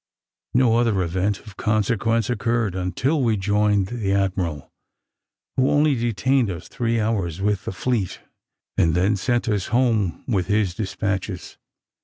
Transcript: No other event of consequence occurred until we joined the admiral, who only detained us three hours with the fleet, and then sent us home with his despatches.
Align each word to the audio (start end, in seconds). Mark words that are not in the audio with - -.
No 0.55 0.77
other 0.77 1.03
event 1.03 1.41
of 1.41 1.57
consequence 1.57 2.27
occurred 2.27 2.73
until 2.73 3.21
we 3.21 3.37
joined 3.37 3.89
the 3.89 4.11
admiral, 4.13 4.71
who 5.57 5.69
only 5.69 5.93
detained 5.93 6.49
us 6.49 6.67
three 6.67 6.99
hours 6.99 7.39
with 7.39 7.65
the 7.65 7.71
fleet, 7.71 8.19
and 8.77 8.95
then 8.95 9.15
sent 9.15 9.47
us 9.47 9.67
home 9.67 10.23
with 10.27 10.47
his 10.47 10.73
despatches. 10.73 11.59